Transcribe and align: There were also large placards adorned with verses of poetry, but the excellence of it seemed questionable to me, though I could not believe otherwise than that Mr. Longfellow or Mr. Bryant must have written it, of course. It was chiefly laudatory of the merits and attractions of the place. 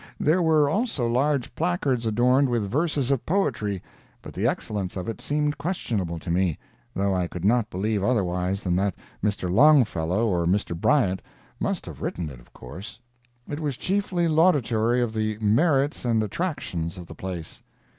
There 0.19 0.41
were 0.41 0.67
also 0.67 1.05
large 1.05 1.53
placards 1.53 2.07
adorned 2.07 2.49
with 2.49 2.67
verses 2.67 3.11
of 3.11 3.23
poetry, 3.23 3.83
but 4.23 4.33
the 4.33 4.47
excellence 4.47 4.97
of 4.97 5.07
it 5.07 5.21
seemed 5.21 5.59
questionable 5.59 6.17
to 6.17 6.31
me, 6.31 6.57
though 6.95 7.13
I 7.13 7.27
could 7.27 7.45
not 7.45 7.69
believe 7.69 8.03
otherwise 8.03 8.63
than 8.63 8.75
that 8.77 8.95
Mr. 9.23 9.47
Longfellow 9.47 10.25
or 10.27 10.47
Mr. 10.47 10.75
Bryant 10.75 11.21
must 11.59 11.85
have 11.85 12.01
written 12.01 12.31
it, 12.31 12.39
of 12.39 12.51
course. 12.51 12.99
It 13.47 13.59
was 13.59 13.77
chiefly 13.77 14.27
laudatory 14.27 15.01
of 15.03 15.13
the 15.13 15.37
merits 15.39 16.03
and 16.03 16.23
attractions 16.23 16.97
of 16.97 17.05
the 17.05 17.13
place. 17.13 17.61